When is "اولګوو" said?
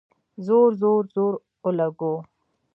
1.65-2.13